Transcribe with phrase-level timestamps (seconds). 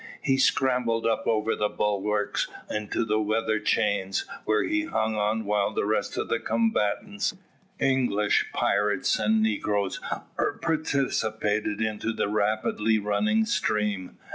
[0.23, 5.71] He scrambled up over the bulwarks into the weather chains, where he hung on while
[5.75, 7.35] the rest of the combatants,
[7.79, 9.99] English, pirates and negroes,
[10.39, 14.17] were precipitated into the rapidly running stream.